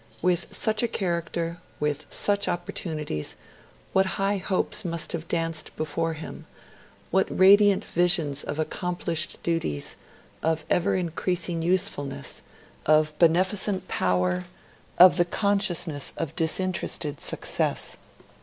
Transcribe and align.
With 0.23 0.47
such 0.49 0.81
a 0.81 0.87
character, 0.87 1.59
with 1.79 2.07
such 2.09 2.47
opportunities, 2.47 3.35
what 3.93 4.07
high 4.17 4.37
hopes 4.37 4.83
must 4.83 5.11
have 5.11 5.27
danced 5.27 5.75
before 5.75 6.13
him, 6.13 6.47
what 7.11 7.27
radiant 7.29 7.85
visions 7.85 8.43
of 8.43 8.57
accomplished 8.57 9.37
duties, 9.43 9.97
of 10.41 10.65
ever 10.71 10.95
increasing 10.95 11.61
usefulness, 11.61 12.41
of 12.87 13.13
beneficent 13.19 13.87
power, 13.87 14.45
of 14.97 15.17
the 15.17 15.25
consciousness 15.25 16.13
of 16.17 16.35
disinterested 16.35 17.19
success! 17.21 17.97